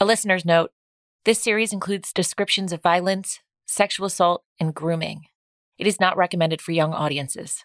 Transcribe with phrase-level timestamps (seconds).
[0.00, 0.70] A listener's note
[1.24, 5.22] this series includes descriptions of violence, sexual assault, and grooming.
[5.76, 7.64] It is not recommended for young audiences.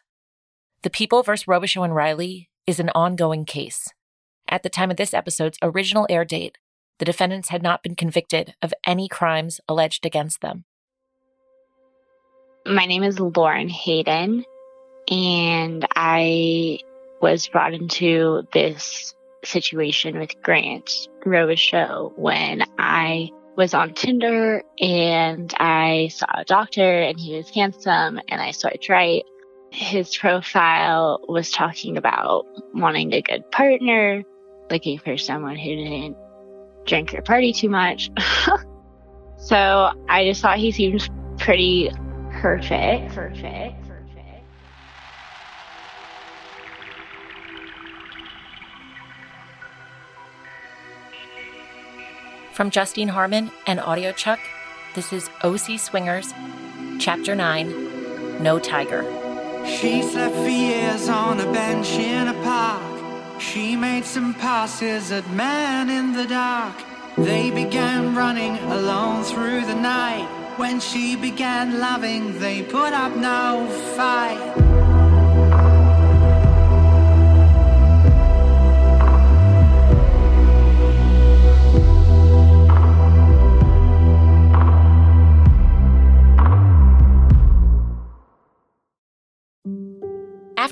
[0.82, 1.46] The People vs.
[1.46, 3.88] Robicheaux and Riley is an ongoing case.
[4.50, 6.58] At the time of this episode's original air date,
[6.98, 10.66] the defendants had not been convicted of any crimes alleged against them.
[12.66, 14.44] My name is Lauren Hayden,
[15.08, 16.80] and I
[17.22, 19.14] was brought into this
[19.44, 27.20] situation with Grant Robicheaux when I was on Tinder and I saw a doctor and
[27.20, 29.24] he was handsome and I swiped right.
[29.72, 34.24] His profile was talking about wanting a good partner,
[34.70, 36.18] looking for someone who didn't
[36.86, 38.12] drink or party too much.
[39.38, 41.92] so I just thought he seemed pretty
[42.40, 43.14] perfect.
[43.14, 43.83] Perfect.
[52.54, 54.38] From Justine Harmon and audiochuck,
[54.94, 56.36] this is OC Swingers,
[57.00, 59.04] Chapter 9 No Tiger.
[59.66, 63.42] She slept for years on a bench in a park.
[63.42, 66.76] She made some passes at men in the dark.
[67.18, 70.28] They began running alone through the night.
[70.58, 74.73] When she began loving, they put up no fight.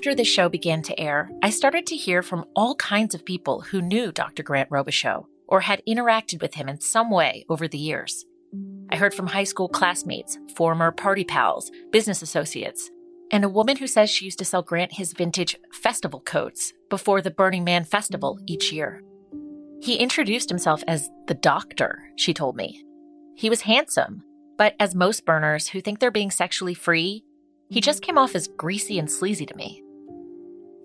[0.01, 3.61] After the show began to air, I started to hear from all kinds of people
[3.61, 4.41] who knew Dr.
[4.41, 8.25] Grant Robicheaux or had interacted with him in some way over the years.
[8.89, 12.89] I heard from high school classmates, former party pals, business associates,
[13.29, 17.21] and a woman who says she used to sell Grant his vintage festival coats before
[17.21, 19.03] the Burning Man festival each year.
[19.83, 22.83] He introduced himself as the doctor, she told me.
[23.35, 24.23] He was handsome,
[24.57, 27.23] but as most burners who think they're being sexually free,
[27.69, 29.83] he just came off as greasy and sleazy to me.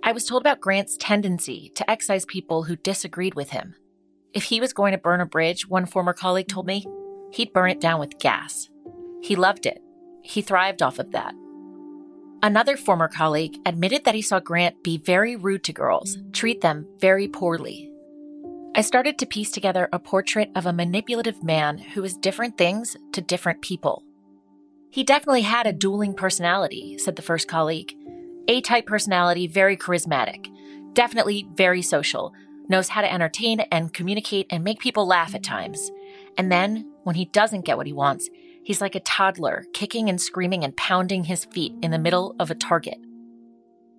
[0.06, 3.74] I was told about Grant's tendency to excise people who disagreed with him.
[4.32, 6.86] If he was going to burn a bridge, one former colleague told me,
[7.32, 8.70] he'd burn it down with gas.
[9.20, 9.82] He loved it.
[10.22, 11.34] He thrived off of that.
[12.40, 16.86] Another former colleague admitted that he saw Grant be very rude to girls, treat them
[17.00, 17.90] very poorly.
[18.76, 22.96] I started to piece together a portrait of a manipulative man who was different things
[23.10, 24.04] to different people.
[24.88, 27.92] He definitely had a dueling personality, said the first colleague.
[28.48, 30.46] A type personality, very charismatic,
[30.92, 32.32] definitely very social,
[32.68, 35.90] knows how to entertain and communicate and make people laugh at times.
[36.38, 38.30] And then, when he doesn't get what he wants,
[38.62, 42.52] he's like a toddler, kicking and screaming and pounding his feet in the middle of
[42.52, 42.98] a target.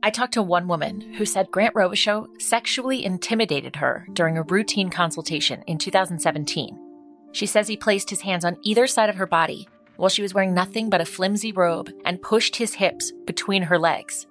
[0.02, 4.90] I talked to one woman who said Grant Robicheaux sexually intimidated her during a routine
[4.90, 6.80] consultation in 2017.
[7.34, 10.34] She says he placed his hands on either side of her body while she was
[10.34, 14.26] wearing nothing but a flimsy robe and pushed his hips between her legs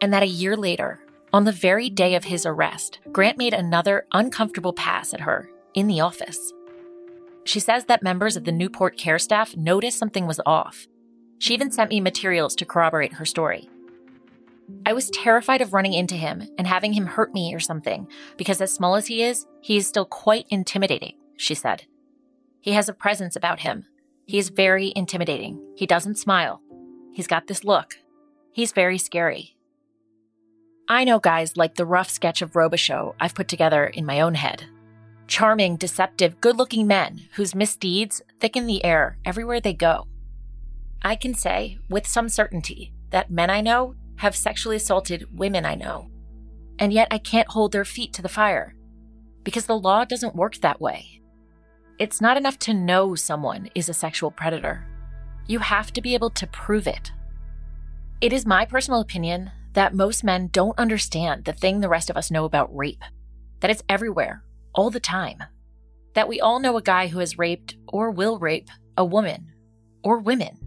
[0.00, 1.00] and that a year later,
[1.32, 5.86] on the very day of his arrest, Grant made another uncomfortable pass at her in
[5.86, 6.52] the office.
[7.44, 10.86] She says that members of the Newport care staff noticed something was off.
[11.38, 13.68] She even sent me materials to corroborate her story.
[14.84, 18.60] I was terrified of running into him and having him hurt me or something, because
[18.60, 21.84] as small as he is, he is still quite intimidating, she said.
[22.60, 23.86] He has a presence about him.
[24.26, 25.58] He is very intimidating.
[25.74, 26.60] He doesn't smile.
[27.14, 27.94] He's got this look.
[28.52, 29.56] He's very scary.
[30.90, 34.34] I know guys like the rough sketch of Robicheaux I've put together in my own
[34.34, 34.64] head.
[35.26, 40.06] Charming, deceptive, good looking men whose misdeeds thicken the air everywhere they go.
[41.02, 45.74] I can say, with some certainty, that men I know have sexually assaulted women I
[45.74, 46.08] know.
[46.78, 48.74] And yet I can't hold their feet to the fire
[49.44, 51.20] because the law doesn't work that way.
[51.98, 54.86] It's not enough to know someone is a sexual predator.
[55.46, 57.12] You have to be able to prove it.
[58.22, 62.16] It is my personal opinion that most men don't understand the thing the rest of
[62.16, 63.02] us know about rape
[63.60, 65.42] that it's everywhere, all the time.
[66.14, 69.52] That we all know a guy who has raped or will rape a woman
[70.02, 70.58] or women.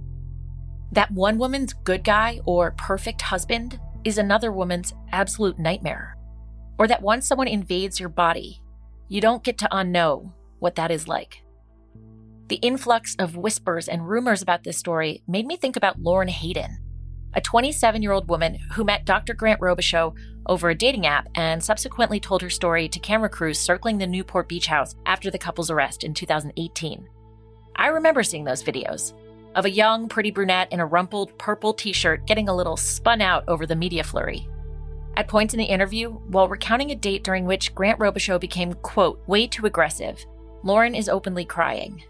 [0.91, 6.17] That one woman's good guy or perfect husband is another woman's absolute nightmare.
[6.77, 8.61] Or that once someone invades your body,
[9.07, 11.43] you don't get to unknow what that is like.
[12.47, 16.79] The influx of whispers and rumors about this story made me think about Lauren Hayden,
[17.33, 19.33] a 27 year old woman who met Dr.
[19.33, 20.15] Grant Robicheaux
[20.47, 24.49] over a dating app and subsequently told her story to camera crews circling the Newport
[24.49, 27.07] Beach house after the couple's arrest in 2018.
[27.75, 29.13] I remember seeing those videos
[29.55, 33.21] of a young, pretty brunette in a rumpled purple t shirt getting a little spun
[33.21, 34.47] out over the media flurry.
[35.17, 39.21] At points in the interview, while recounting a date during which Grant Robicheaux became, quote,
[39.27, 40.25] way too aggressive,
[40.63, 42.01] Lauren is openly crying.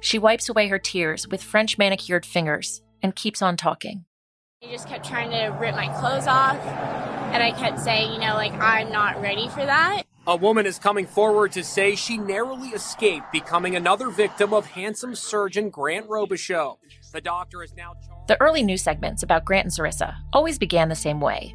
[0.00, 4.06] She wipes away her tears with French manicured fingers and keeps on talking.
[4.60, 6.54] He just kept trying to rip my clothes off,
[7.32, 10.02] and I kept saying, you know, like, I'm not ready for that.
[10.26, 15.14] A woman is coming forward to say she narrowly escaped becoming another victim of handsome
[15.14, 16.76] surgeon Grant Robicheaux.
[17.10, 17.94] The doctor is now.
[17.94, 21.54] Charged- the early news segments about Grant and Cerissa always began the same way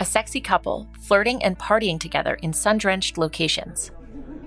[0.00, 3.92] a sexy couple flirting and partying together in sun drenched locations.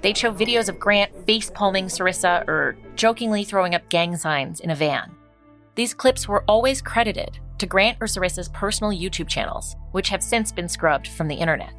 [0.02, 4.70] They'd show videos of Grant face palming Cerissa or jokingly throwing up gang signs in
[4.70, 5.16] a van.
[5.76, 10.52] These clips were always credited to Grant or Cerissa's personal YouTube channels, which have since
[10.52, 11.74] been scrubbed from the internet.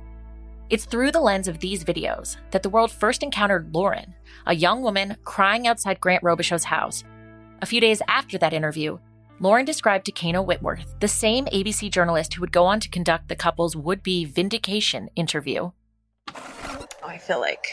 [0.68, 4.14] It's through the lens of these videos that the world first encountered Lauren,
[4.46, 7.02] a young woman crying outside Grant Robicheaux's house.
[7.60, 8.98] A few days after that interview,
[9.40, 13.28] Lauren described to Kayna Whitworth, the same ABC journalist who would go on to conduct
[13.28, 15.70] the couple's would be vindication interview.
[16.28, 17.66] Oh, I feel like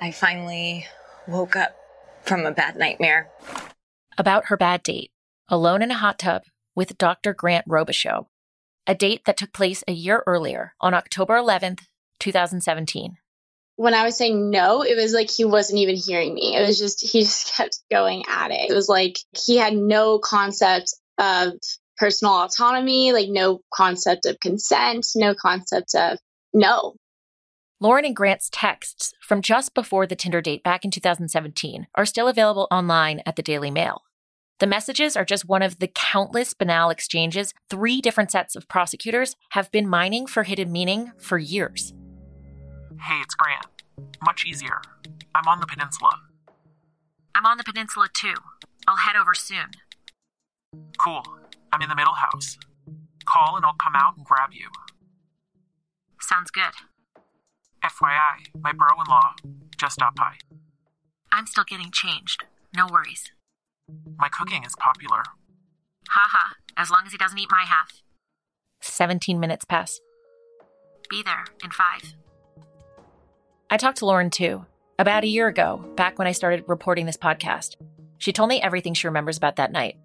[0.00, 0.86] I finally
[1.28, 1.76] woke up
[2.22, 3.30] from a bad nightmare.
[4.18, 5.10] About her bad date,
[5.48, 6.42] alone in a hot tub
[6.74, 7.34] with Dr.
[7.34, 8.26] Grant Robicheaux,
[8.86, 11.80] a date that took place a year earlier on October 11th,
[12.18, 13.16] 2017.
[13.76, 16.56] When I was saying no, it was like he wasn't even hearing me.
[16.56, 18.70] It was just, he just kept going at it.
[18.70, 21.54] It was like he had no concept of
[21.96, 26.18] personal autonomy, like no concept of consent, no concept of
[26.52, 26.96] no.
[27.80, 32.28] Lauren and Grant's texts from just before the Tinder date back in 2017 are still
[32.28, 34.02] available online at the Daily Mail.
[34.62, 39.34] The messages are just one of the countless banal exchanges three different sets of prosecutors
[39.50, 41.92] have been mining for hidden meaning for years.
[43.00, 43.66] Hey, it's Grant.
[44.24, 44.80] Much easier.
[45.34, 46.12] I'm on the peninsula.
[47.34, 48.34] I'm on the peninsula too.
[48.86, 49.72] I'll head over soon.
[50.96, 51.24] Cool.
[51.72, 52.56] I'm in the middle house.
[53.24, 54.68] Call and I'll come out and grab you.
[56.20, 56.74] Sounds good.
[57.82, 59.34] FYI, my bro in law
[59.76, 60.34] just stopped by.
[61.32, 62.44] I'm still getting changed.
[62.76, 63.32] No worries.
[64.18, 65.22] My cooking is popular.
[66.08, 68.02] Haha, as long as he doesn't eat my half.
[68.80, 70.00] 17 minutes pass.
[71.08, 72.14] Be there in five.
[73.70, 74.66] I talked to Lauren too,
[74.98, 77.76] about a year ago, back when I started reporting this podcast.
[78.18, 79.96] She told me everything she remembers about that night,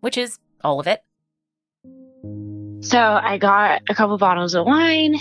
[0.00, 1.02] which is all of it.
[2.82, 5.16] So I got a couple bottles of wine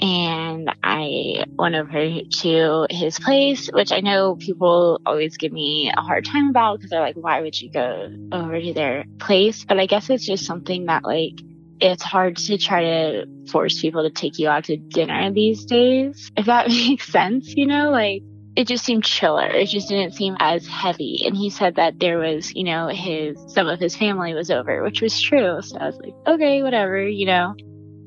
[0.00, 6.00] and I went over to his place, which I know people always give me a
[6.00, 9.66] hard time about because they're like, why would you go over to their place?
[9.66, 11.34] But I guess it's just something that, like,
[11.78, 16.32] it's hard to try to force people to take you out to dinner these days,
[16.38, 17.90] if that makes sense, you know?
[17.90, 18.22] Like,
[18.56, 19.46] it just seemed chiller.
[19.46, 21.22] It just didn't seem as heavy.
[21.26, 24.82] And he said that there was, you know, his, some of his family was over,
[24.82, 25.60] which was true.
[25.60, 27.54] So I was like, okay, whatever, you know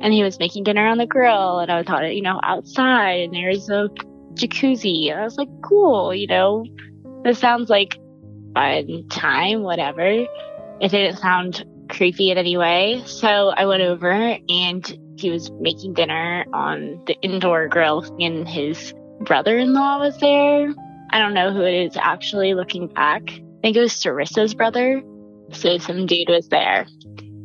[0.02, 3.34] and he was making dinner on the grill and I thought, you know, outside and
[3.34, 3.90] there's a
[4.34, 5.12] jacuzzi.
[5.12, 6.66] And I was like, cool, you know,
[7.24, 7.98] this sounds like
[8.54, 10.26] fun time, whatever.
[10.82, 13.04] It didn't sound creepy in any way.
[13.06, 18.94] So I went over and he was making dinner on the indoor grill and his
[19.22, 20.74] brother-in-law was there.
[21.12, 23.24] I don't know who it is actually looking back.
[23.30, 25.04] I think it was Cerissa's brother.
[25.52, 26.88] So some dude was there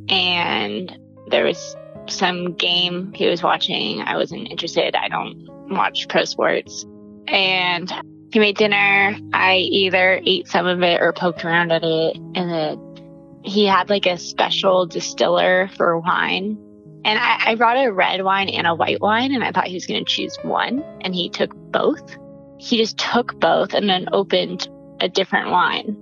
[0.08, 0.96] and
[1.28, 1.76] there was
[2.10, 4.00] some game he was watching.
[4.00, 4.94] I wasn't interested.
[4.94, 6.84] I don't watch pro sports.
[7.28, 7.92] And
[8.32, 9.16] he made dinner.
[9.32, 12.16] I either ate some of it or poked around at it.
[12.16, 16.58] And then he had like a special distiller for wine.
[17.04, 19.74] And I, I brought a red wine and a white wine, and I thought he
[19.74, 20.82] was going to choose one.
[21.02, 22.16] And he took both.
[22.58, 24.68] He just took both and then opened
[25.00, 25.96] a different wine.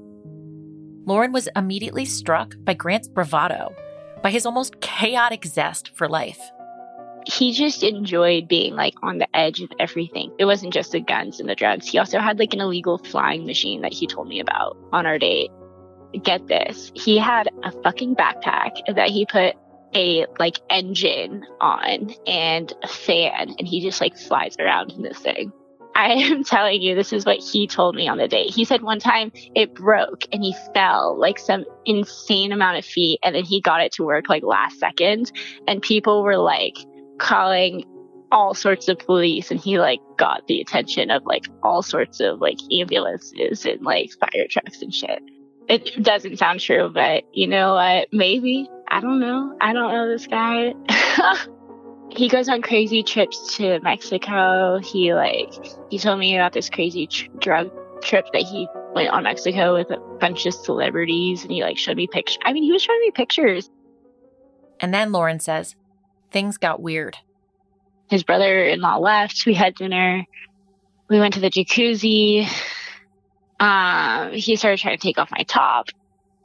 [1.04, 3.74] Lauren was immediately struck by Grant's bravado
[4.24, 6.40] by his almost chaotic zest for life.
[7.26, 10.32] He just enjoyed being like on the edge of everything.
[10.38, 11.86] It wasn't just the guns and the drugs.
[11.86, 15.18] He also had like an illegal flying machine that he told me about on our
[15.18, 15.50] date.
[16.22, 16.90] Get this.
[16.94, 19.56] He had a fucking backpack that he put
[19.94, 25.18] a like engine on and a fan and he just like flies around in this
[25.18, 25.52] thing.
[25.94, 28.50] I am telling you, this is what he told me on the date.
[28.50, 33.20] He said one time it broke and he fell like some insane amount of feet
[33.22, 35.30] and then he got it to work like last second.
[35.66, 36.76] And people were like
[37.18, 37.84] calling
[38.32, 42.40] all sorts of police and he like got the attention of like all sorts of
[42.40, 45.22] like ambulances and like fire trucks and shit.
[45.68, 48.08] It doesn't sound true, but you know what?
[48.12, 48.68] Maybe.
[48.88, 49.56] I don't know.
[49.60, 50.74] I don't know this guy.
[52.16, 54.78] he goes on crazy trips to Mexico.
[54.78, 55.52] He like
[55.90, 57.70] he told me about this crazy tr- drug
[58.02, 61.96] trip that he went on Mexico with a bunch of celebrities, and he like showed
[61.96, 62.38] me pictures.
[62.44, 63.70] I mean, he was showing me pictures.
[64.80, 65.74] And then Lauren says
[66.30, 67.16] things got weird.
[68.08, 69.46] His brother-in-law left.
[69.46, 70.24] We had dinner.
[71.08, 72.46] We went to the jacuzzi.
[73.58, 75.88] Um, he started trying to take off my top.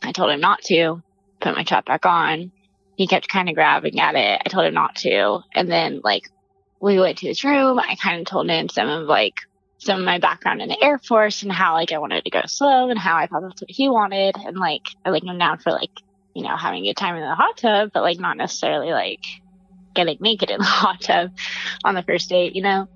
[0.02, 1.02] I told him not to
[1.42, 2.52] put my top back on.
[3.00, 4.42] He kept kind of grabbing at it.
[4.46, 5.40] I told him not to.
[5.56, 6.30] And then like
[6.82, 7.80] we went to his room.
[7.80, 9.36] I kind of told him some of like
[9.78, 12.42] some of my background in the Air Force and how like I wanted to go
[12.46, 14.36] slow and how I thought that's what he wanted.
[14.36, 15.92] And like I like I'm down for like,
[16.36, 19.24] you know, having a good time in the hot tub, but like not necessarily like
[19.96, 21.32] getting naked in the hot tub
[21.86, 22.90] on the first date, you know?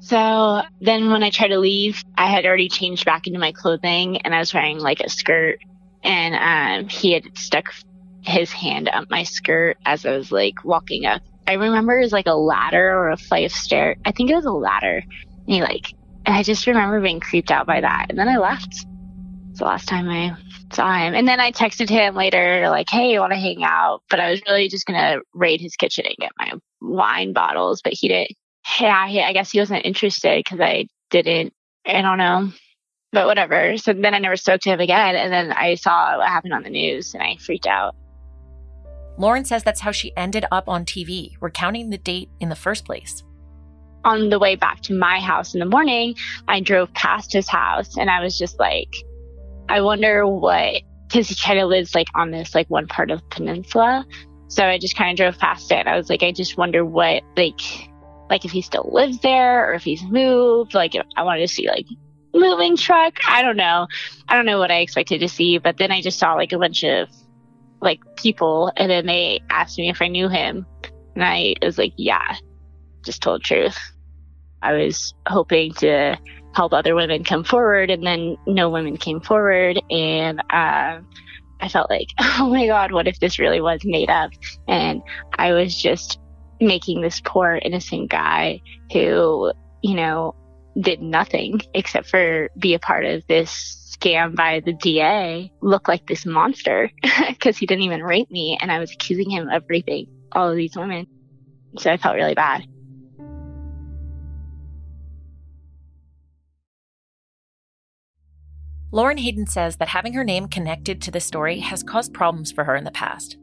[0.00, 4.22] So then when I tried to leave, I had already changed back into my clothing
[4.22, 5.58] and I was wearing like a skirt
[6.02, 7.74] and um, he had stuck
[8.24, 11.22] his hand up my skirt as I was like walking up.
[11.46, 13.96] I remember it was like a ladder or a flight of stairs.
[14.04, 15.02] I think it was a ladder.
[15.46, 15.92] And he like,
[16.24, 18.06] and I just remember being creeped out by that.
[18.08, 18.86] And then I left.
[19.50, 20.36] It's the last time I
[20.72, 21.14] saw him.
[21.14, 24.02] And then I texted him later, like, hey, you want to hang out?
[24.08, 27.82] But I was really just going to raid his kitchen and get my wine bottles.
[27.82, 28.32] But he didn't,
[28.80, 31.52] yeah, he, I guess he wasn't interested because I didn't,
[31.86, 32.50] I don't know.
[33.12, 33.76] But whatever.
[33.76, 35.14] So then I never spoke to him again.
[35.14, 37.94] And then I saw what happened on the news and I freaked out.
[39.16, 42.84] Lauren says that's how she ended up on TV, recounting the date in the first
[42.84, 43.22] place.
[44.04, 46.14] On the way back to my house in the morning,
[46.48, 48.94] I drove past his house and I was just like,
[49.68, 53.28] I wonder what, because he kind of lives like on this like one part of
[53.30, 54.04] peninsula.
[54.48, 55.86] So I just kind of drove past it.
[55.86, 57.60] I was like, I just wonder what, like,
[58.28, 60.74] like if he still lives there or if he's moved.
[60.74, 61.86] Like, I wanted to see like
[62.34, 63.14] moving truck.
[63.28, 63.86] I don't know.
[64.28, 66.58] I don't know what I expected to see, but then I just saw like a
[66.58, 67.08] bunch of
[67.84, 70.66] like people and then they asked me if I knew him.
[71.14, 72.36] And I was like, yeah,
[73.04, 73.78] just told truth.
[74.62, 76.16] I was hoping to
[76.54, 81.00] help other women come forward and then no women came forward and uh,
[81.60, 84.30] I felt like, oh my God, what if this really was made up?
[84.66, 85.02] And
[85.36, 86.18] I was just
[86.60, 88.62] making this poor innocent guy
[88.92, 90.34] who, you know,
[90.80, 96.06] did nothing except for be a part of this scam by the DA look like
[96.06, 96.90] this monster
[97.28, 100.56] because he didn't even rape me and I was accusing him of raping all of
[100.56, 101.06] these women.
[101.78, 102.66] So I felt really bad.
[108.92, 112.62] Lauren Hayden says that having her name connected to the story has caused problems for
[112.62, 113.36] her in the past.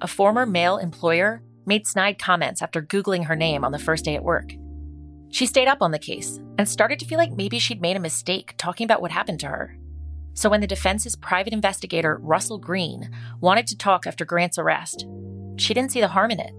[0.00, 4.14] A former male employer made snide comments after Googling her name on the first day
[4.14, 4.52] at work.
[5.30, 8.00] She stayed up on the case and started to feel like maybe she'd made a
[8.00, 9.76] mistake talking about what happened to her.
[10.34, 13.10] So when the defense's private investigator, Russell Green,
[13.40, 15.06] wanted to talk after Grant's arrest,
[15.56, 16.52] she didn't see the harm in it.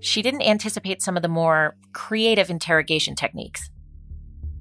[0.00, 3.70] She didn't anticipate some of the more creative interrogation techniques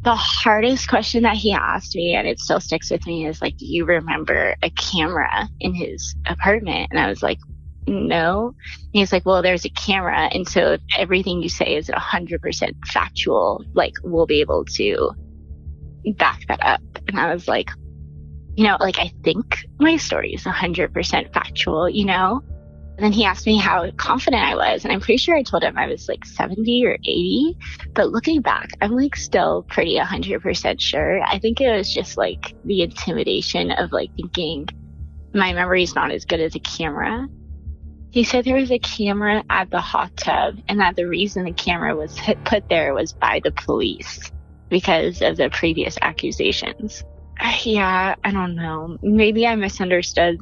[0.05, 3.57] the hardest question that he asked me, and it still sticks with me, is like,
[3.57, 6.89] Do you remember a camera in his apartment?
[6.91, 7.39] And I was like,
[7.87, 8.53] No.
[8.65, 10.29] And he's like, Well, there's a camera.
[10.31, 13.65] And so if everything you say is 100% factual.
[13.73, 15.09] Like, we'll be able to
[16.17, 16.81] back that up.
[17.07, 17.71] And I was like,
[18.55, 22.41] You know, like, I think my story is 100% factual, you know?
[22.97, 24.85] And then he asked me how confident I was.
[24.85, 27.57] And I'm pretty sure I told him I was like 70 or 80.
[27.93, 31.21] But looking back, I'm like still pretty 100% sure.
[31.21, 34.69] I think it was just like the intimidation of like thinking
[35.33, 37.27] my memory is not as good as a camera.
[38.11, 41.51] He said there was a camera at the hot tub and that the reason the
[41.51, 44.31] camera was put there was by the police
[44.69, 47.03] because of the previous accusations.
[47.63, 48.97] Yeah, I don't know.
[49.01, 50.39] Maybe I misunderstood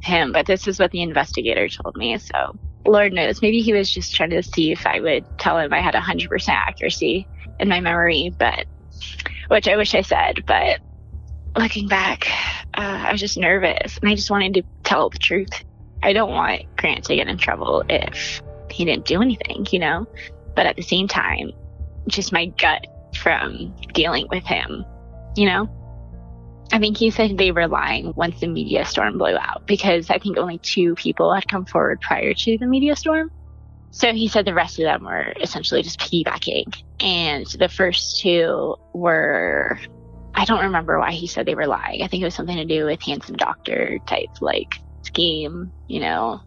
[0.00, 2.18] him, but this is what the investigator told me.
[2.18, 5.72] So Lord knows, maybe he was just trying to see if I would tell him
[5.72, 7.26] I had 100% accuracy
[7.60, 8.66] in my memory, but
[9.48, 10.44] which I wish I said.
[10.46, 10.80] But
[11.56, 12.28] looking back,
[12.74, 15.64] uh, I was just nervous and I just wanted to tell the truth.
[16.02, 20.06] I don't want Grant to get in trouble if he didn't do anything, you know?
[20.56, 21.52] But at the same time,
[22.08, 22.86] just my gut
[23.16, 24.84] from dealing with him,
[25.36, 25.68] you know?
[26.72, 30.18] I think he said they were lying once the media storm blew out because I
[30.18, 33.28] think only two people had come forward prior to the media storm.
[33.90, 36.74] So he said the rest of them were essentially just piggybacking.
[36.98, 39.78] And the first two were,
[40.34, 42.02] I don't remember why he said they were lying.
[42.02, 44.68] I think it was something to do with handsome doctor type, like
[45.02, 46.40] scheme, you know,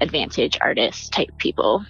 [0.00, 1.84] advantage artist type people.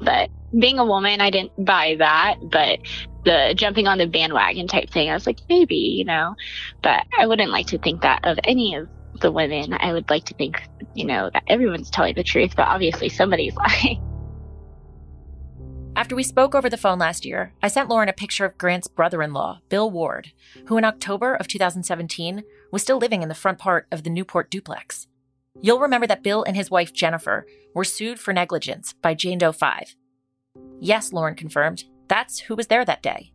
[0.00, 2.36] But being a woman, I didn't buy that.
[2.50, 2.78] But
[3.24, 5.10] the jumping on the bandwagon type thing.
[5.10, 6.36] I was like, maybe, you know,
[6.82, 8.88] but I wouldn't like to think that of any of
[9.20, 9.72] the women.
[9.72, 10.62] I would like to think,
[10.94, 14.02] you know, that everyone's telling the truth, but obviously somebody's lying.
[15.96, 18.88] After we spoke over the phone last year, I sent Lauren a picture of Grant's
[18.88, 20.32] brother in law, Bill Ward,
[20.66, 24.50] who in October of 2017 was still living in the front part of the Newport
[24.50, 25.06] duplex.
[25.60, 29.52] You'll remember that Bill and his wife, Jennifer, were sued for negligence by Jane Doe
[29.52, 29.94] 5.
[30.80, 33.32] Yes, Lauren confirmed, that's who was there that day.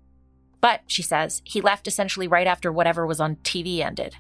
[0.61, 4.15] But, she says, he left essentially right after whatever was on TV ended.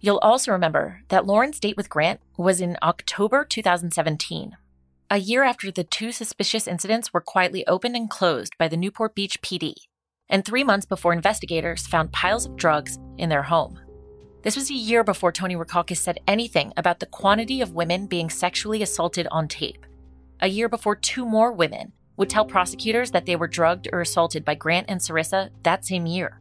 [0.00, 4.56] You'll also remember that Lauren's date with Grant was in October 2017,
[5.10, 9.14] a year after the two suspicious incidents were quietly opened and closed by the Newport
[9.14, 9.74] Beach PD,
[10.28, 13.78] and three months before investigators found piles of drugs in their home.
[14.42, 18.30] This was a year before Tony Rackauckas said anything about the quantity of women being
[18.30, 19.84] sexually assaulted on tape.
[20.40, 24.44] A year before two more women would tell prosecutors that they were drugged or assaulted
[24.44, 26.38] by Grant and Cerissa that same year.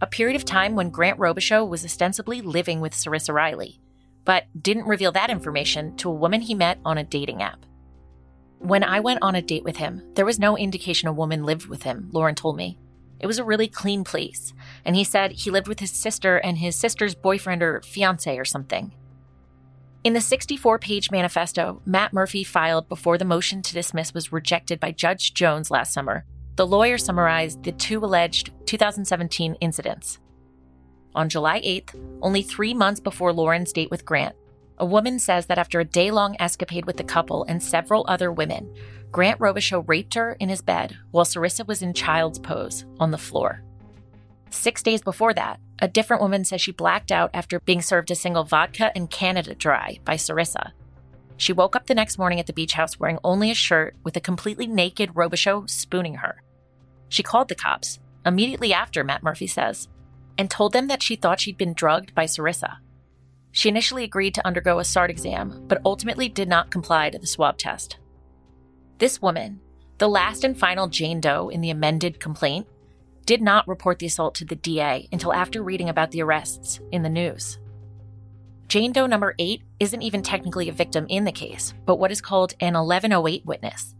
[0.00, 3.80] A period of time when Grant Robicheaux was ostensibly living with Cerissa Riley,
[4.24, 7.66] but didn't reveal that information to a woman he met on a dating app.
[8.60, 11.66] When I went on a date with him, there was no indication a woman lived
[11.66, 12.78] with him, Lauren told me.
[13.18, 14.54] It was a really clean place,
[14.84, 18.44] and he said he lived with his sister and his sister's boyfriend or fiance or
[18.44, 18.92] something.
[20.06, 24.78] In the 64 page manifesto Matt Murphy filed before the motion to dismiss was rejected
[24.78, 30.20] by Judge Jones last summer, the lawyer summarized the two alleged 2017 incidents.
[31.16, 34.36] On July 8th, only three months before Lauren's date with Grant,
[34.78, 38.30] a woman says that after a day long escapade with the couple and several other
[38.30, 38.72] women,
[39.10, 43.18] Grant Robicheaux raped her in his bed while Cerissa was in child's pose on the
[43.18, 43.60] floor.
[44.50, 48.14] Six days before that, a different woman says she blacked out after being served a
[48.14, 50.72] single vodka and Canada Dry by Cerissa.
[51.36, 54.16] She woke up the next morning at the beach house wearing only a shirt with
[54.16, 56.42] a completely naked Robicheaux spooning her.
[57.08, 59.88] She called the cops, immediately after, Matt Murphy says,
[60.38, 62.78] and told them that she thought she'd been drugged by Cerissa.
[63.52, 67.26] She initially agreed to undergo a SART exam, but ultimately did not comply to the
[67.26, 67.98] swab test.
[68.98, 69.60] This woman,
[69.98, 72.66] the last and final Jane Doe in the amended complaint,
[73.26, 77.02] did not report the assault to the DA until after reading about the arrests in
[77.02, 77.58] the news.
[78.68, 82.20] Jane Doe number 8 isn't even technically a victim in the case, but what is
[82.20, 83.94] called an 1108 witness.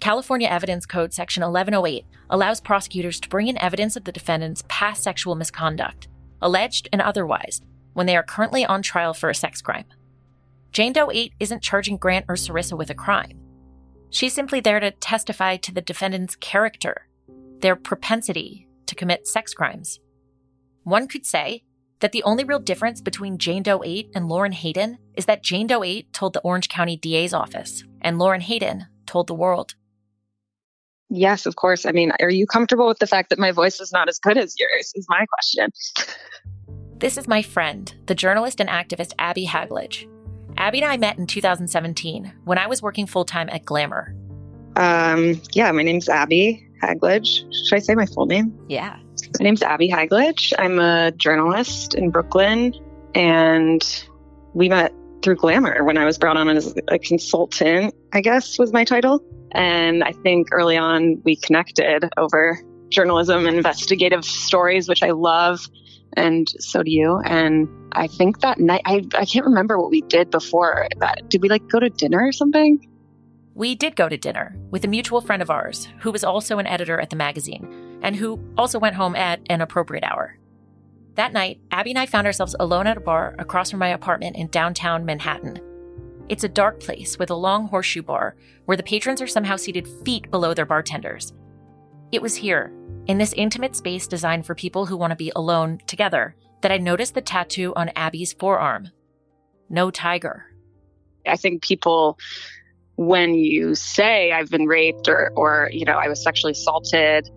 [0.00, 5.02] California Evidence Code Section 1108 allows prosecutors to bring in evidence of the defendant's past
[5.02, 6.08] sexual misconduct,
[6.42, 7.60] alleged and otherwise,
[7.92, 9.86] when they are currently on trial for a sex crime.
[10.72, 13.38] Jane Doe 8 isn't charging Grant or Cerissa with a crime.
[14.10, 17.06] She's simply there to testify to the defendant's character,
[17.64, 19.98] their propensity to commit sex crimes.
[20.82, 21.64] One could say
[22.00, 25.66] that the only real difference between Jane Doe 8 and Lauren Hayden is that Jane
[25.66, 29.76] Doe 8 told the Orange County DA's office, and Lauren Hayden told the world.
[31.08, 31.86] Yes, of course.
[31.86, 34.36] I mean, are you comfortable with the fact that my voice is not as good
[34.36, 34.92] as yours?
[34.94, 35.70] Is my question.
[36.98, 40.08] This is my friend, the journalist and activist Abby Haglage.
[40.56, 44.14] Abby and I met in 2017 when I was working full time at Glamour.
[44.76, 47.44] Um, yeah, my name's Abby Haglage.
[47.66, 48.56] Should I say my full name?
[48.68, 48.98] Yeah.
[49.38, 50.52] My name's Abby Haglage.
[50.58, 52.74] I'm a journalist in Brooklyn,
[53.14, 53.82] and
[54.54, 54.92] we met
[55.22, 59.24] through Glamour when I was brought on as a consultant, I guess was my title.
[59.52, 65.60] And I think early on we connected over journalism and investigative stories, which I love
[66.16, 67.18] and so do you.
[67.24, 71.28] And I think that night, I, I can't remember what we did before that.
[71.28, 72.88] Did we like go to dinner or something?
[73.54, 76.66] We did go to dinner with a mutual friend of ours who was also an
[76.66, 80.38] editor at the magazine and who also went home at an appropriate hour.
[81.14, 84.34] That night, Abby and I found ourselves alone at a bar across from my apartment
[84.34, 85.60] in downtown Manhattan.
[86.28, 89.86] It's a dark place with a long horseshoe bar where the patrons are somehow seated
[90.04, 91.32] feet below their bartenders.
[92.10, 92.72] It was here
[93.06, 96.78] in this intimate space designed for people who want to be alone together, that I
[96.78, 98.88] noticed the tattoo on Abby's forearm
[99.68, 100.46] No Tiger.
[101.26, 102.18] I think people,
[102.96, 107.28] when you say I've been raped or, or, you know, I was sexually assaulted,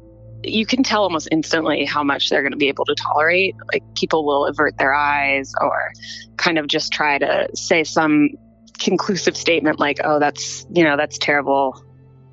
[0.44, 3.56] you can tell almost instantly how much they're going to be able to tolerate.
[3.74, 5.92] Like people will avert their eyes or
[6.38, 8.30] kind of just try to say some
[8.78, 11.84] conclusive statement like, oh, that's, you know, that's terrible.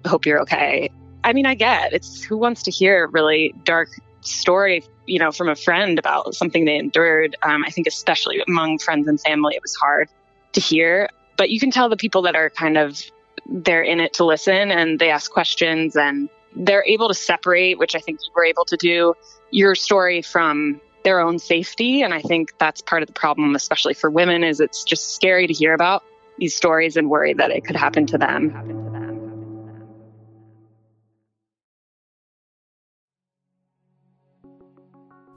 [0.07, 0.91] Hope you're okay.
[1.25, 3.89] I mean, I get it's who wants to hear a really dark
[4.21, 7.37] story, you know, from a friend about something they endured.
[7.43, 10.11] Um, I think, especially among friends and family, it was hard
[10.53, 11.09] to hear.
[11.39, 13.03] But you can tell the people that are kind of
[13.47, 17.95] they're in it to listen and they ask questions and they're able to separate, which
[17.95, 19.15] I think you were able to do,
[19.51, 22.03] your story from their own safety.
[22.03, 25.47] And I think that's part of the problem, especially for women, is it's just scary
[25.47, 26.03] to hear about
[26.39, 28.53] these stories and worry that it could happen to them.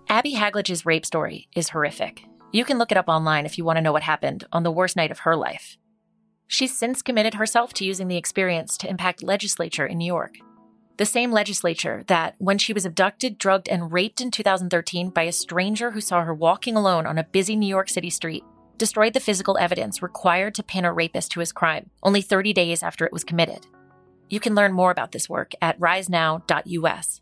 [0.10, 2.24] Abby Haglage's rape story is horrific.
[2.54, 4.72] You can look it up online if you want to know what happened on the
[4.72, 5.78] worst night of her life.
[6.48, 10.36] She's since committed herself to using the experience to impact legislature in New York.
[10.98, 15.32] The same legislature that, when she was abducted, drugged, and raped in 2013 by a
[15.32, 18.44] stranger who saw her walking alone on a busy New York City street,
[18.78, 22.82] destroyed the physical evidence required to pin a rapist to his crime only 30 days
[22.82, 23.68] after it was committed.
[24.30, 27.22] You can learn more about this work at risenow.us.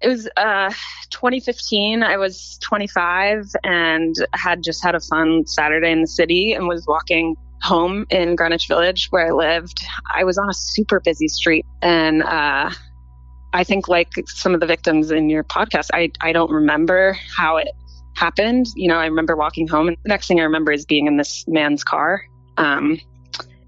[0.00, 0.70] It was uh,
[1.10, 2.02] 2015.
[2.02, 6.84] I was 25 and had just had a fun Saturday in the city and was
[6.88, 9.84] walking home in Greenwich Village where I lived.
[10.12, 12.70] I was on a super busy street and uh,
[13.52, 17.56] I think like some of the victims in your podcast, I, I don't remember how
[17.58, 17.68] it
[18.16, 18.66] happened.
[18.74, 21.16] You know, I remember walking home and the next thing I remember is being in
[21.16, 22.24] this man's car.
[22.56, 22.98] Um,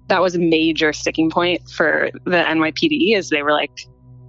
[0.07, 3.71] that was a major sticking point for the NYPD is they were like,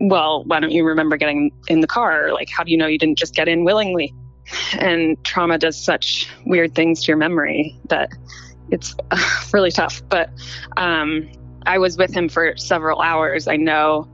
[0.00, 2.32] well, why don't you remember getting in the car?
[2.32, 4.14] Like, how do you know you didn't just get in willingly?
[4.78, 8.10] And trauma does such weird things to your memory that
[8.70, 8.94] it's
[9.52, 10.02] really tough.
[10.08, 10.30] But
[10.76, 11.30] um,
[11.64, 13.48] I was with him for several hours.
[13.48, 14.08] I know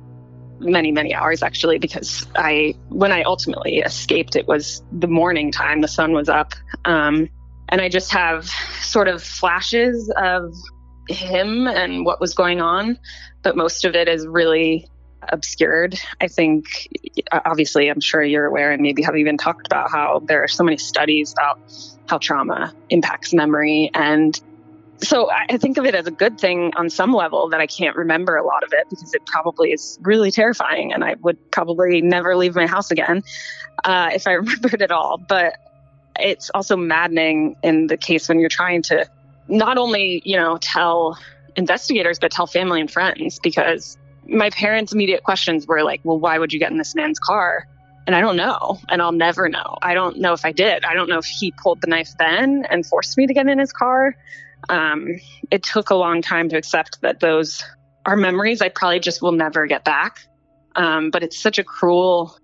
[0.60, 5.80] many, many hours actually, because I, when I ultimately escaped, it was the morning time.
[5.80, 6.54] The sun was up.
[6.84, 7.28] Um,
[7.68, 8.46] and I just have
[8.80, 10.54] sort of flashes of
[11.08, 12.98] him and what was going on,
[13.42, 14.88] but most of it is really
[15.28, 15.98] obscured.
[16.20, 16.88] I think,
[17.32, 20.64] obviously, I'm sure you're aware and maybe have even talked about how there are so
[20.64, 21.58] many studies about
[22.08, 23.90] how trauma impacts memory.
[23.94, 24.38] And
[24.98, 27.96] so I think of it as a good thing on some level that I can't
[27.96, 32.00] remember a lot of it because it probably is really terrifying and I would probably
[32.00, 33.22] never leave my house again
[33.84, 35.18] uh, if I remembered it all.
[35.18, 35.56] But
[36.18, 39.06] it's also maddening in the case when you're trying to
[39.48, 41.18] not only, you know, tell
[41.56, 46.38] investigators, but tell family and friends because my parents' immediate questions were like, well, why
[46.38, 47.66] would you get in this man's car?
[48.06, 49.76] And I don't know, and I'll never know.
[49.80, 50.84] I don't know if I did.
[50.84, 53.58] I don't know if he pulled the knife then and forced me to get in
[53.58, 54.16] his car.
[54.68, 57.62] Um, it took a long time to accept that those
[58.04, 60.18] are memories I probably just will never get back.
[60.74, 62.36] Um, but it's such a cruel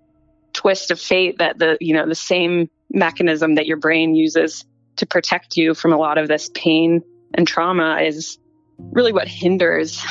[0.53, 4.65] twist of fate that the you know the same mechanism that your brain uses
[4.97, 7.01] to protect you from a lot of this pain
[7.33, 8.37] and trauma is
[8.77, 10.03] really what hinders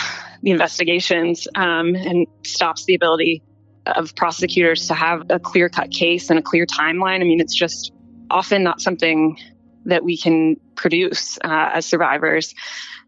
[0.43, 3.43] the investigations um, and stops the ability
[3.87, 7.21] of prosecutors to have a clear cut case and a clear timeline.
[7.21, 7.93] I mean, it's just
[8.31, 9.39] often not something
[9.87, 12.55] that we can produce uh, as survivors.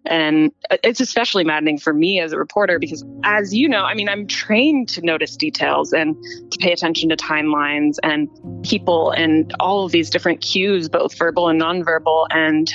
[0.07, 0.51] And
[0.83, 4.27] it's especially maddening for me as a reporter because, as you know, I mean, I'm
[4.27, 6.17] trained to notice details and
[6.51, 8.29] to pay attention to timelines and
[8.65, 12.27] people and all of these different cues, both verbal and nonverbal.
[12.31, 12.73] And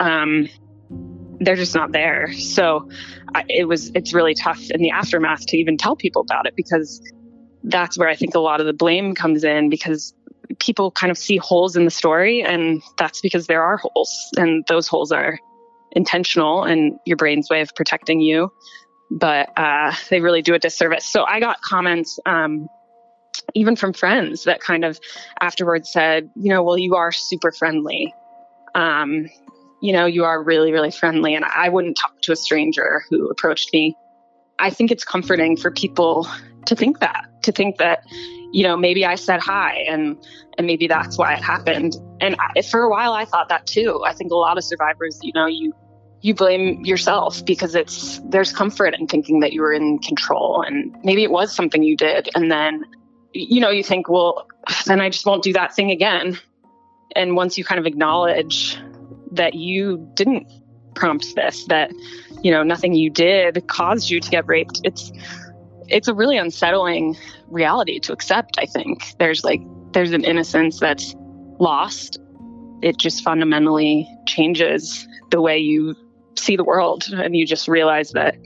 [0.00, 0.48] um,
[1.40, 2.32] they're just not there.
[2.32, 2.88] So
[3.34, 6.54] I, it was, it's really tough in the aftermath to even tell people about it
[6.56, 7.00] because
[7.64, 10.14] that's where I think a lot of the blame comes in because
[10.58, 14.64] people kind of see holes in the story and that's because there are holes and
[14.68, 15.38] those holes are
[15.92, 18.52] intentional and your brain's way of protecting you,
[19.10, 21.06] but uh, they really do a disservice.
[21.06, 22.68] So I got comments, um,
[23.54, 24.98] even from friends that kind of
[25.40, 28.14] afterwards said, you know, well, you are super friendly.
[28.74, 29.28] Um,
[29.84, 31.34] you know, you are really, really friendly.
[31.34, 33.94] And I wouldn't talk to a stranger who approached me.
[34.58, 36.26] I think it's comforting for people
[36.64, 38.02] to think that, to think that,
[38.50, 40.16] you know, maybe I said hi and,
[40.56, 41.96] and maybe that's why it happened.
[42.22, 44.02] And I, for a while, I thought that too.
[44.06, 45.74] I think a lot of survivors, you know, you
[46.22, 50.96] you blame yourself because it's there's comfort in thinking that you were in control and
[51.04, 52.86] maybe it was something you did and then
[53.34, 54.46] you know you think well
[54.86, 56.38] then I just won't do that thing again
[57.14, 58.78] and once you kind of acknowledge
[59.36, 60.46] that you didn't
[60.94, 61.90] prompt this that
[62.42, 65.10] you know nothing you did caused you to get raped it's
[65.88, 67.16] it's a really unsettling
[67.48, 69.60] reality to accept i think there's like
[69.92, 71.14] there's an innocence that's
[71.58, 72.18] lost
[72.80, 75.96] it just fundamentally changes the way you
[76.36, 78.36] see the world and you just realize that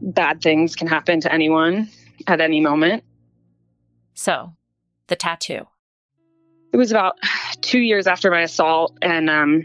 [0.00, 1.88] bad things can happen to anyone
[2.26, 3.04] at any moment.
[4.14, 4.52] So,
[5.08, 5.66] the tattoo.
[6.72, 7.18] It was about
[7.60, 9.64] two years after my assault, and um,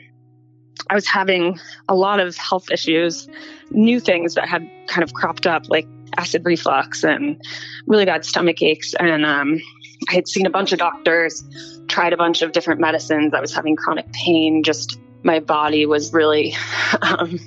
[0.89, 3.28] I was having a lot of health issues,
[3.72, 5.88] new things that had kind of cropped up, like
[6.18, 7.42] acid reflux and
[7.88, 8.94] really bad stomach aches.
[9.00, 9.60] And um,
[10.08, 11.44] I had seen a bunch of doctors,
[11.88, 13.34] tried a bunch of different medicines.
[13.34, 16.56] I was having chronic pain, just my body was really
[17.02, 17.39] um,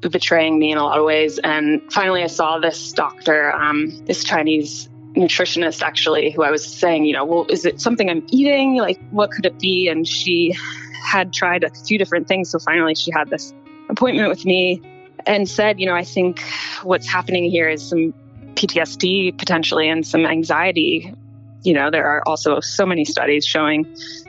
[0.00, 1.38] betraying me in a lot of ways.
[1.38, 7.04] And finally, I saw this doctor, um, this Chinese nutritionist actually, who I was saying,
[7.04, 8.76] you know, well, is it something I'm eating?
[8.76, 9.88] Like, what could it be?
[9.88, 10.56] And she
[11.02, 12.50] had tried a few different things.
[12.50, 13.52] So finally, she had this
[13.88, 14.82] appointment with me
[15.26, 16.42] and said, you know, I think
[16.82, 18.14] what's happening here is some
[18.54, 21.14] PTSD potentially and some anxiety.
[21.62, 23.84] You know, there are also so many studies showing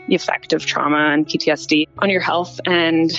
[0.08, 2.60] the effect of trauma and PTSD on your health.
[2.66, 3.12] And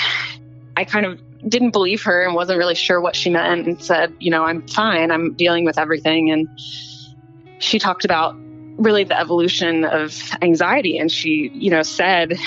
[0.77, 4.15] I kind of didn't believe her and wasn't really sure what she meant and said,
[4.21, 5.11] you know, I'm fine.
[5.11, 6.31] I'm dealing with everything.
[6.31, 6.49] And
[7.59, 8.37] she talked about
[8.77, 10.99] really the evolution of anxiety.
[10.99, 12.39] And she, you know, said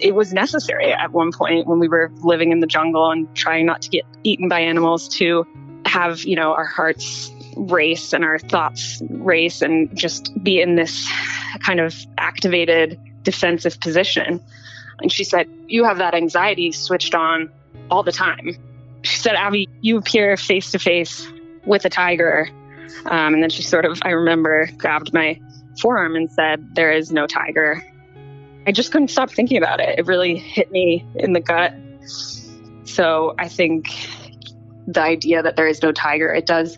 [0.00, 3.66] it was necessary at one point when we were living in the jungle and trying
[3.66, 5.46] not to get eaten by animals to
[5.84, 11.10] have, you know, our hearts race and our thoughts race and just be in this
[11.60, 14.40] kind of activated defensive position.
[15.00, 17.50] And she said, You have that anxiety switched on
[17.90, 18.56] all the time.
[19.02, 21.26] She said, Abby, you appear face to face
[21.64, 22.48] with a tiger.
[23.06, 25.40] Um, and then she sort of, I remember, grabbed my
[25.80, 27.82] forearm and said, There is no tiger.
[28.68, 29.98] I just couldn't stop thinking about it.
[29.98, 31.72] It really hit me in the gut.
[32.84, 33.88] So I think
[34.86, 36.76] the idea that there is no tiger, it does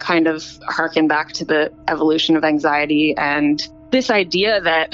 [0.00, 3.62] kind of harken back to the evolution of anxiety and
[3.92, 4.92] this idea that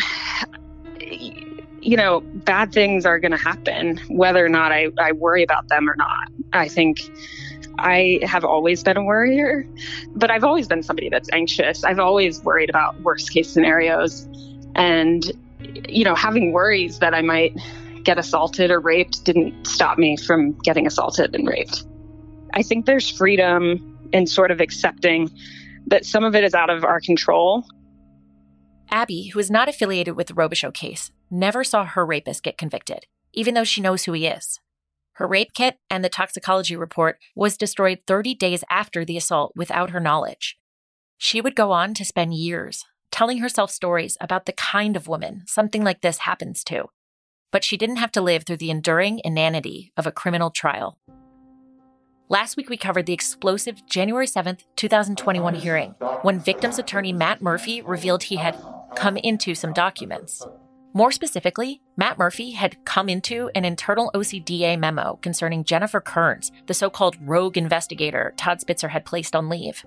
[1.81, 5.69] you know bad things are going to happen whether or not I, I worry about
[5.69, 6.99] them or not i think
[7.79, 9.65] i have always been a worrier
[10.17, 14.27] but i've always been somebody that's anxious i've always worried about worst case scenarios
[14.75, 15.31] and
[15.89, 17.57] you know having worries that i might
[18.05, 21.85] get assaulted or raped didn't stop me from getting assaulted and raped
[22.57, 25.31] I think there's freedom in sort of accepting
[25.89, 27.65] that some of it is out of our control.
[28.91, 33.05] Abby, who is not affiliated with the Robicheaux case, never saw her rapist get convicted,
[33.35, 34.59] even though she knows who he is.
[35.15, 39.91] Her rape kit and the toxicology report was destroyed 30 days after the assault without
[39.91, 40.59] her knowledge.
[41.19, 45.43] She would go on to spend years telling herself stories about the kind of woman
[45.47, 46.87] something like this happens to.
[47.53, 50.99] But she didn't have to live through the enduring inanity of a criminal trial.
[52.29, 57.83] Last week, we covered the explosive January 7th, 2021 hearing when victim's attorney Matt Murphy
[57.83, 58.59] revealed he had
[58.97, 60.45] come into some documents.
[60.93, 66.75] More specifically, Matt Murphy had come into an internal OCDA memo concerning Jennifer Kearns, the
[66.75, 69.85] so called rogue investigator Todd Spitzer had placed on leave.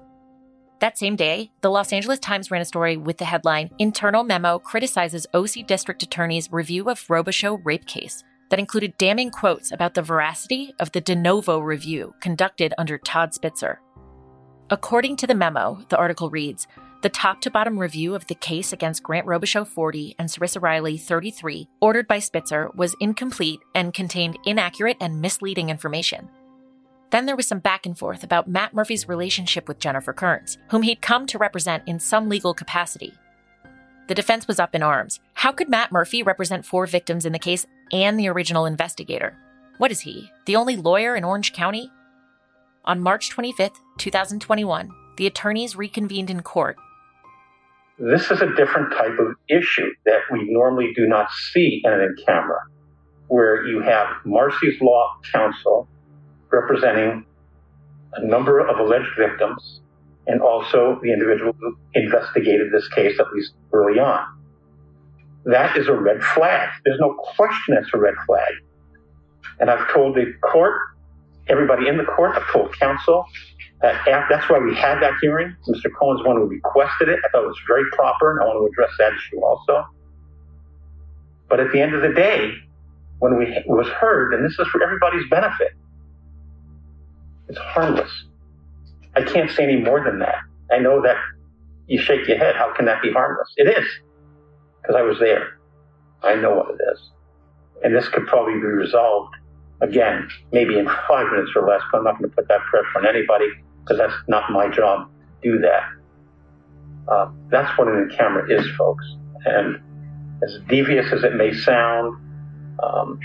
[0.80, 4.60] That same day, the Los Angeles Times ran a story with the headline Internal Memo
[4.60, 10.02] Criticizes OC District Attorney's Review of Robicheaux Rape Case, that included damning quotes about the
[10.02, 13.82] veracity of the de novo review conducted under Todd Spitzer.
[14.70, 16.66] According to the memo, the article reads
[17.02, 20.98] The top to bottom review of the case against Grant Robicheaux 40 and Cerissa Riley
[20.98, 26.30] 33, ordered by Spitzer, was incomplete and contained inaccurate and misleading information.
[27.12, 30.84] Then there was some back and forth about Matt Murphy's relationship with Jennifer Kearns, whom
[30.84, 33.14] he'd come to represent in some legal capacity.
[34.08, 35.20] The defense was up in arms.
[35.34, 39.36] How could Matt Murphy represent four victims in the case and the original investigator?
[39.78, 41.92] What is he, the only lawyer in Orange County?
[42.86, 46.78] On March 25th, 2021, the attorneys reconvened in court.
[47.98, 52.02] This is a different type of issue that we normally do not see in an
[52.02, 52.60] in camera,
[53.28, 55.88] where you have Marsy's Law Counsel
[56.52, 57.26] representing
[58.14, 59.82] a number of alleged victims
[60.28, 64.26] and also the individual who investigated this case, at least early on.
[65.46, 66.70] That is a red flag.
[66.86, 68.54] There's no question it's a red flag.
[69.60, 70.82] And I've told the court,
[71.48, 73.26] everybody in the court, I've told counsel,
[73.82, 75.56] that that's why we had that hearing.
[75.68, 75.90] Mr.
[75.98, 77.20] Cohen's one who requested it.
[77.26, 79.88] I thought it was very proper, and I want to address that issue also.
[81.48, 82.54] But at the end of the day,
[83.20, 85.72] when we was heard, and this is for everybody's benefit,
[87.50, 88.12] it's harmless.
[89.16, 90.36] I can't say any more than that.
[90.72, 91.18] I know that
[91.88, 92.56] you shake your head.
[92.56, 93.52] How can that be harmless?
[93.58, 93.86] It is,
[94.82, 95.60] because I was there.
[96.22, 97.12] I know what it is.
[97.84, 99.36] And this could probably be resolved
[99.82, 102.98] again, maybe in five minutes or less, but I'm not going to put that pressure
[102.98, 103.48] on anybody
[103.82, 105.10] because that's not my job
[105.42, 105.84] to do that.
[107.08, 109.06] Uh, that's what an in-camera is, folks.
[109.46, 109.80] And
[110.44, 112.16] as devious as it may sound,
[112.84, 113.20] um,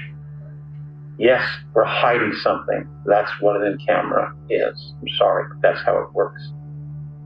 [1.19, 2.89] yes, we're hiding something.
[3.07, 4.93] That's what an in-camera is.
[5.01, 6.43] I'm sorry, but that's how it works.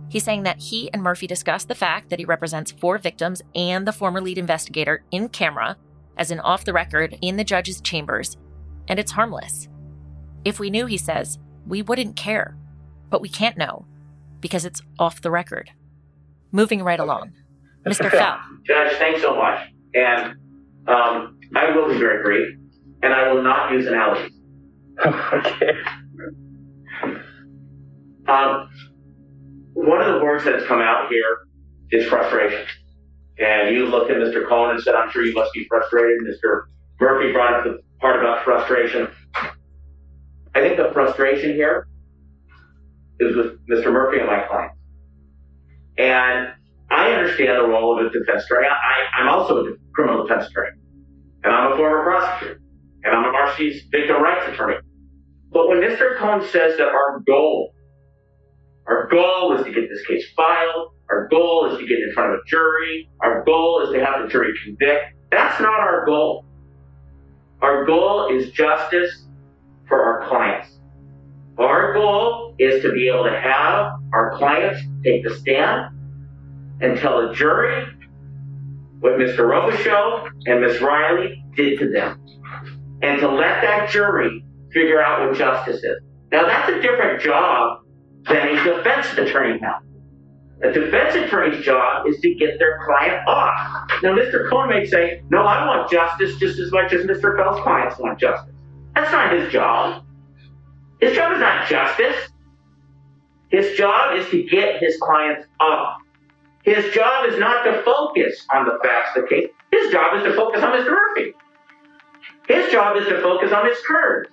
[0.08, 3.86] He's saying that he and Murphy discussed the fact that he represents four victims and
[3.86, 5.76] the former lead investigator in camera,
[6.16, 8.36] as in off the record, in the judge's chambers,
[8.88, 9.68] and it's harmless.
[10.44, 12.56] If we knew, he says, we wouldn't care.
[13.10, 13.86] But we can't know
[14.40, 15.70] because it's off the record.
[16.52, 17.32] Moving right along.
[17.86, 18.10] Mr.
[18.10, 18.38] Fell.
[18.66, 19.60] Judge, thanks so much.
[19.94, 20.36] And
[20.86, 22.58] um, I will be very brief
[23.02, 24.32] and I will not use analogies.
[25.06, 25.72] okay.
[28.26, 28.68] Um,
[29.72, 31.38] one of the words that has come out here
[31.90, 32.66] is frustration.
[33.38, 34.46] And you looked at Mr.
[34.48, 36.18] Cohen and said, I'm sure you must be frustrated.
[36.22, 36.64] Mr.
[37.00, 39.08] Murphy brought up the part about frustration.
[40.54, 41.86] I think the frustration here
[43.20, 43.92] is with Mr.
[43.92, 44.72] Murphy and my client.
[45.96, 46.48] And
[46.90, 48.66] I understand the role of a defense attorney.
[48.66, 50.76] I, I'm also a criminal defense attorney,
[51.44, 52.60] and I'm a former prosecutor
[53.04, 54.76] and I'm Marsy's victim rights attorney.
[55.50, 56.16] But when Mr.
[56.18, 57.72] Cohen says that our goal,
[58.86, 62.34] our goal is to get this case filed, our goal is to get in front
[62.34, 66.44] of a jury, our goal is to have the jury convict, that's not our goal.
[67.60, 69.26] Our goal is justice
[69.88, 70.78] for our clients.
[71.58, 75.94] Our goal is to be able to have our clients take the stand
[76.80, 77.84] and tell a jury
[79.00, 79.40] what Mr.
[79.40, 82.20] Robicheaux and Miss Riley did to them.
[83.02, 86.02] And to let that jury figure out what justice is.
[86.32, 87.82] Now that's a different job
[88.26, 89.82] than a defense attorney has.
[90.62, 93.88] A defense attorney's job is to get their client off.
[94.02, 94.50] Now, Mr.
[94.50, 97.36] Cohn may say, no, I want justice just as much as Mr.
[97.36, 98.52] Fell's clients want justice.
[98.96, 100.04] That's not his job.
[101.00, 102.16] His job is not justice.
[103.50, 106.02] His job is to get his clients off.
[106.64, 109.48] His job is not to focus on the facts of the case.
[109.70, 110.90] His job is to focus on Mr.
[110.90, 111.34] Murphy.
[112.48, 113.78] His job is to focus on Ms.
[113.86, 114.28] Kurd.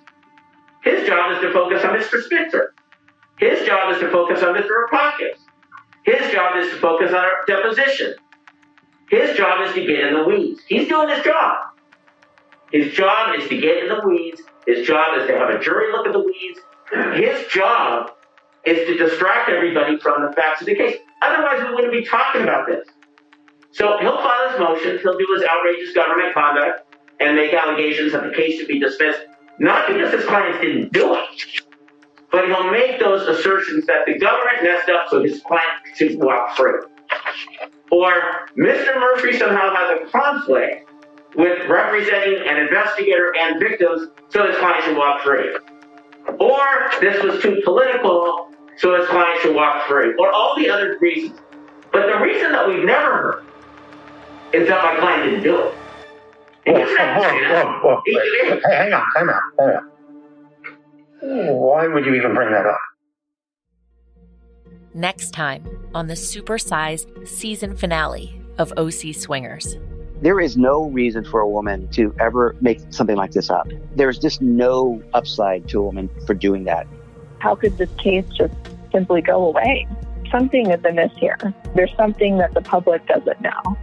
[0.82, 2.22] His job is to focus on Mr.
[2.22, 2.74] Spitzer.
[3.38, 4.70] His job is to focus on Mr.
[4.90, 5.38] Rackauckas.
[6.04, 8.14] His job is to focus on our deposition.
[9.10, 10.62] His job is to get in the weeds.
[10.66, 11.58] He's doing his job.
[12.72, 14.40] His job is to get in the weeds.
[14.66, 16.60] His job is to have a jury look at the weeds.
[17.14, 18.12] His job
[18.64, 20.96] is to distract everybody from the facts of the case.
[21.22, 22.86] Otherwise, we wouldn't be talking about this.
[23.72, 24.98] So he'll file his motion.
[25.02, 26.85] He'll do his outrageous government conduct
[27.20, 29.20] and make allegations that the case should be dismissed,
[29.58, 31.62] not because his clients didn't do it,
[32.30, 36.56] but he'll make those assertions that the government messed up so his client should walk
[36.56, 36.80] free.
[37.90, 38.98] Or Mr.
[38.98, 40.90] Murphy somehow has a conflict
[41.36, 45.56] with representing an investigator and victims so his client should walk free.
[46.38, 50.14] Or this was too political so his client should walk free.
[50.18, 51.38] Or all the other reasons.
[51.92, 53.44] But the reason that we've never heard
[54.52, 55.74] is that my client didn't do it.
[56.66, 56.74] Hey,
[58.64, 59.82] hang on, time out, time out.
[61.22, 62.78] Why would you even bring that up?
[64.92, 69.76] Next time on the supersized season finale of OC Swingers.
[70.22, 73.68] There is no reason for a woman to ever make something like this up.
[73.94, 76.86] There's just no upside to a woman for doing that.
[77.38, 78.54] How could this case just
[78.90, 79.86] simply go away?
[80.30, 81.38] Something is amiss here.
[81.74, 83.76] There's something that the public doesn't know.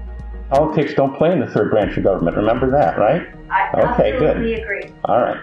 [0.53, 2.37] Politics don't play in the third branch of government.
[2.37, 3.27] Remember that, right?
[3.49, 4.61] I okay, absolutely good.
[4.61, 4.93] agree.
[5.05, 5.41] All right.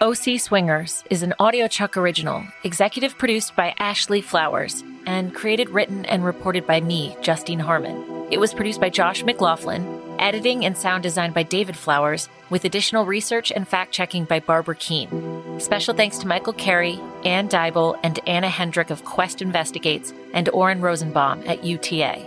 [0.00, 6.06] OC Swingers is an Audio Chuck original, executive produced by Ashley Flowers, and created, written,
[6.06, 8.26] and reported by me, Justine Harmon.
[8.30, 9.84] It was produced by Josh McLaughlin,
[10.20, 14.76] editing and sound design by David Flowers, with additional research and fact checking by Barbara
[14.76, 15.58] Keene.
[15.58, 20.80] Special thanks to Michael Carey, Ann Dybel, and Anna Hendrick of Quest Investigates, and Oren
[20.80, 22.26] Rosenbaum at UTA.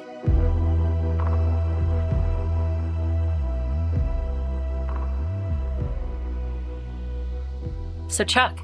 [8.09, 8.59] So, Chuck,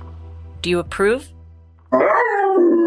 [0.61, 1.27] do you approve?